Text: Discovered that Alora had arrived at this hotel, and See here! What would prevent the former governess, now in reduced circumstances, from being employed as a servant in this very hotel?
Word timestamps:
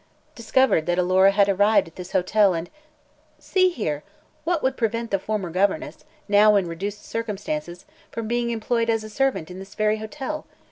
Discovered 0.33 0.87
that 0.87 0.97
Alora 0.97 1.29
had 1.29 1.47
arrived 1.47 1.87
at 1.87 1.95
this 1.95 2.11
hotel, 2.13 2.55
and 2.55 2.71
See 3.37 3.69
here! 3.69 4.01
What 4.45 4.63
would 4.63 4.75
prevent 4.75 5.11
the 5.11 5.19
former 5.19 5.51
governess, 5.51 6.05
now 6.27 6.55
in 6.55 6.67
reduced 6.67 7.05
circumstances, 7.05 7.85
from 8.11 8.27
being 8.27 8.49
employed 8.49 8.89
as 8.89 9.03
a 9.03 9.11
servant 9.11 9.51
in 9.51 9.59
this 9.59 9.75
very 9.75 9.97
hotel? 9.97 10.47